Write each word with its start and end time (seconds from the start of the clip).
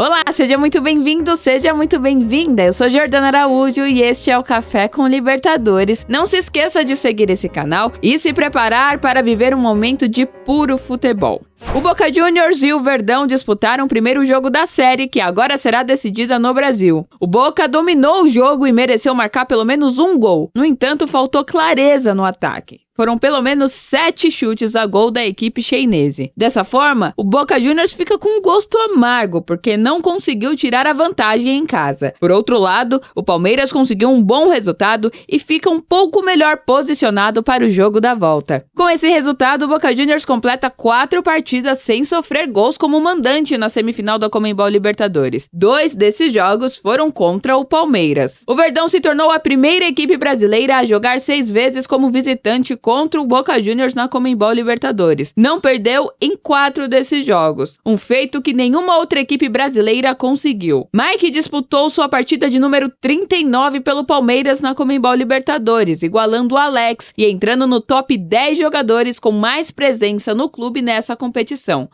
Olá, 0.00 0.22
seja 0.30 0.56
muito 0.56 0.80
bem-vindo, 0.80 1.34
seja 1.34 1.74
muito 1.74 1.98
bem-vinda. 1.98 2.62
Eu 2.62 2.72
sou 2.72 2.88
Jordana 2.88 3.26
Araújo 3.26 3.84
e 3.84 4.00
este 4.00 4.30
é 4.30 4.38
o 4.38 4.44
Café 4.44 4.86
com 4.86 5.08
Libertadores. 5.08 6.06
Não 6.08 6.24
se 6.24 6.36
esqueça 6.36 6.84
de 6.84 6.94
seguir 6.94 7.30
esse 7.30 7.48
canal 7.48 7.90
e 8.00 8.16
se 8.16 8.32
preparar 8.32 9.00
para 9.00 9.24
viver 9.24 9.52
um 9.56 9.60
momento 9.60 10.08
de 10.08 10.24
puro 10.24 10.78
futebol. 10.78 11.47
O 11.74 11.80
Boca 11.80 12.12
Juniors 12.12 12.62
e 12.62 12.72
o 12.72 12.80
Verdão 12.80 13.26
disputaram 13.26 13.84
o 13.84 13.88
primeiro 13.88 14.24
jogo 14.24 14.48
da 14.48 14.64
série, 14.64 15.08
que 15.08 15.20
agora 15.20 15.58
será 15.58 15.82
decidida 15.82 16.38
no 16.38 16.54
Brasil. 16.54 17.06
O 17.20 17.26
Boca 17.26 17.68
dominou 17.68 18.22
o 18.22 18.28
jogo 18.28 18.66
e 18.66 18.72
mereceu 18.72 19.14
marcar 19.14 19.44
pelo 19.44 19.64
menos 19.64 19.98
um 19.98 20.18
gol. 20.18 20.50
No 20.56 20.64
entanto, 20.64 21.06
faltou 21.06 21.44
clareza 21.44 22.14
no 22.14 22.24
ataque 22.24 22.80
foram 22.98 23.16
pelo 23.16 23.40
menos 23.40 23.70
sete 23.70 24.28
chutes 24.28 24.74
a 24.74 24.84
gol 24.84 25.12
da 25.12 25.24
equipe 25.24 25.62
chinese. 25.62 26.32
Dessa 26.36 26.64
forma, 26.64 27.14
o 27.16 27.22
Boca 27.22 27.56
Juniors 27.60 27.92
fica 27.92 28.18
com 28.18 28.38
um 28.38 28.42
gosto 28.42 28.76
amargo, 28.76 29.40
porque 29.40 29.76
não 29.76 30.00
conseguiu 30.00 30.56
tirar 30.56 30.84
a 30.84 30.92
vantagem 30.92 31.56
em 31.56 31.64
casa. 31.64 32.12
Por 32.18 32.32
outro 32.32 32.58
lado, 32.58 33.00
o 33.14 33.22
Palmeiras 33.22 33.70
conseguiu 33.70 34.10
um 34.10 34.20
bom 34.20 34.48
resultado 34.48 35.12
e 35.28 35.38
fica 35.38 35.70
um 35.70 35.78
pouco 35.78 36.24
melhor 36.24 36.56
posicionado 36.66 37.40
para 37.40 37.64
o 37.64 37.70
jogo 37.70 38.00
da 38.00 38.16
volta. 38.16 38.66
Com 38.74 38.90
esse 38.90 39.08
resultado, 39.08 39.66
o 39.66 39.68
Boca 39.68 39.94
Juniors 39.94 40.24
completa 40.24 40.68
quatro 40.68 41.22
partidas 41.22 41.47
sem 41.74 42.04
sofrer 42.04 42.46
gols 42.46 42.76
como 42.76 43.00
mandante 43.00 43.56
na 43.56 43.70
semifinal 43.70 44.18
da 44.18 44.28
Comembol 44.28 44.68
Libertadores. 44.68 45.48
Dois 45.50 45.94
desses 45.94 46.30
jogos 46.30 46.76
foram 46.76 47.10
contra 47.10 47.56
o 47.56 47.64
Palmeiras. 47.64 48.42
O 48.46 48.54
Verdão 48.54 48.86
se 48.86 49.00
tornou 49.00 49.30
a 49.30 49.38
primeira 49.38 49.86
equipe 49.86 50.16
brasileira 50.18 50.76
a 50.76 50.84
jogar 50.84 51.20
seis 51.20 51.50
vezes 51.50 51.86
como 51.86 52.10
visitante 52.10 52.76
contra 52.76 53.18
o 53.18 53.26
Boca 53.26 53.60
Juniors 53.62 53.94
na 53.94 54.08
Comembol 54.08 54.52
Libertadores. 54.52 55.32
Não 55.34 55.58
perdeu 55.58 56.10
em 56.20 56.36
quatro 56.36 56.86
desses 56.86 57.24
jogos, 57.24 57.78
um 57.84 57.96
feito 57.96 58.42
que 58.42 58.52
nenhuma 58.52 58.98
outra 58.98 59.20
equipe 59.20 59.48
brasileira 59.48 60.14
conseguiu. 60.14 60.86
Mike 60.92 61.30
disputou 61.30 61.88
sua 61.88 62.10
partida 62.10 62.50
de 62.50 62.58
número 62.58 62.92
39 63.00 63.80
pelo 63.80 64.04
Palmeiras 64.04 64.60
na 64.60 64.74
Comembol 64.74 65.14
Libertadores, 65.14 66.02
igualando 66.02 66.56
o 66.56 66.58
Alex 66.58 67.14
e 67.16 67.24
entrando 67.24 67.66
no 67.66 67.80
top 67.80 68.18
10 68.18 68.58
jogadores 68.58 69.18
com 69.18 69.32
mais 69.32 69.70
presença 69.70 70.34
no 70.34 70.48
clube 70.48 70.82
nessa 70.82 71.16
competição. 71.16 71.37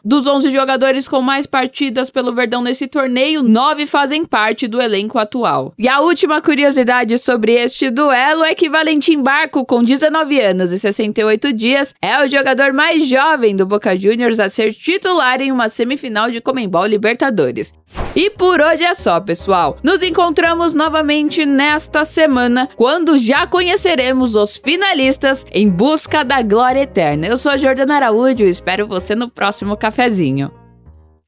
Dos 0.05 0.27
11 0.27 0.51
jogadores 0.51 1.09
com 1.09 1.21
mais 1.21 1.47
partidas 1.47 2.11
pelo 2.11 2.35
Verdão 2.35 2.63
nesse 2.63 2.87
torneio, 2.87 3.43
nove 3.43 3.87
fazem 3.87 4.25
parte 4.25 4.67
do 4.67 4.81
elenco 4.81 5.19
atual. 5.19 5.73
E 5.79 5.89
a 5.89 6.01
última 6.01 6.41
curiosidade 6.41 7.19
sobre 7.19 7.53
este 7.53 7.91
duelo 7.91 8.45
é 8.45 8.55
que 8.55 8.69
Valentim 8.69 9.23
Barco, 9.23 9.65
com 9.65 9.83
19 9.83 10.41
anos 10.41 10.73
e 10.73 10.79
68 10.79 11.53
dias, 11.53 11.95
é 12.01 12.23
o 12.23 12.29
jogador 12.29 12.73
mais 12.73 13.07
jovem 13.07 13.57
do 13.57 13.67
Boca 13.67 13.97
Juniors 13.97 14.41
a 14.41 14.49
ser 14.49 14.73
titular 14.73 15.41
em 15.41 15.53
uma 15.53 15.69
semifinal 15.69 16.31
de 16.31 16.41
Comembol 16.41 16.87
Libertadores. 16.87 17.73
E 18.17 18.31
por 18.31 18.61
hoje 18.61 18.85
é 18.85 18.95
só, 18.95 19.21
pessoal. 19.21 19.77
Nos 19.83 20.03
encontramos 20.03 20.73
novamente 20.73 21.45
nesta 21.45 22.05
semana, 22.05 22.69
quando 22.77 23.19
já 23.19 23.45
conheceremos 23.45 24.37
os 24.37 24.57
finalistas 24.57 25.45
em 25.51 25.69
busca 25.69 26.25
da 26.25 26.41
glória 26.41 26.83
eterna. 26.83 27.27
Eu 27.27 27.37
sou 27.37 27.51
a 27.51 27.57
Jordana 27.57 27.97
Araújo 27.97 28.45
e 28.45 28.51
espero 28.51 28.87
você 28.87 29.17
no 29.17 29.29
próximo 29.29 29.77
cafezinho. 29.77 30.64